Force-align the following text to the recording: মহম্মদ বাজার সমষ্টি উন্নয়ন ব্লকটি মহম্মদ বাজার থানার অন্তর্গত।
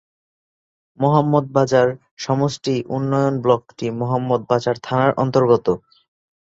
মহম্মদ 0.99 1.45
বাজার 1.53 1.87
সমষ্টি 2.17 2.75
উন্নয়ন 2.95 3.35
ব্লকটি 3.43 3.87
মহম্মদ 4.01 4.41
বাজার 4.51 4.75
থানার 4.85 5.11
অন্তর্গত। 5.23 5.67